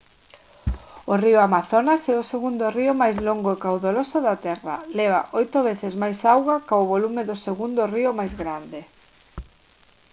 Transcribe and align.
o 1.11 1.13
río 1.23 1.37
amazonas 1.47 2.01
é 2.13 2.15
o 2.21 2.29
segundo 2.33 2.65
río 2.77 2.91
máis 3.01 3.15
longo 3.27 3.49
e 3.51 3.61
caudaloso 3.65 4.17
da 4.27 4.35
terra 4.47 4.75
leva 4.99 5.21
8 5.41 5.67
veces 5.69 5.93
máis 6.01 6.19
auga 6.33 6.55
ca 6.67 6.75
o 6.83 6.89
volume 6.93 7.21
do 7.29 7.35
segundo 7.45 7.81
río 7.95 8.09
máis 8.19 8.33
grande 8.41 8.79